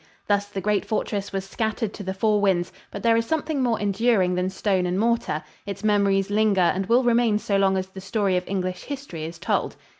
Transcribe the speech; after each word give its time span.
Thus 0.25 0.47
the 0.47 0.61
great 0.61 0.83
fortress 0.83 1.31
was 1.31 1.45
scattered 1.47 1.93
to 1.93 2.01
the 2.01 2.15
four 2.15 2.41
winds, 2.41 2.73
but 2.89 3.03
there 3.03 3.15
is 3.15 3.27
something 3.27 3.61
more 3.61 3.79
enduring 3.79 4.33
than 4.33 4.49
stone 4.49 4.87
and 4.87 4.97
mortar, 4.99 5.43
its 5.67 5.83
memories 5.83 6.31
linger 6.31 6.59
and 6.59 6.87
will 6.87 7.03
remain 7.03 7.37
so 7.37 7.55
long 7.55 7.77
as 7.77 7.85
the 7.85 8.01
story 8.01 8.35
of 8.35 8.47
English 8.47 8.85
history 8.85 9.25
is 9.25 9.37
told. 9.37 9.75